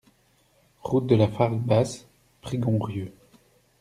Route 0.81 1.05
de 1.05 1.15
la 1.15 1.27
Fargue 1.27 1.61
Basse, 1.63 2.07
Prigonrieux 2.41 3.13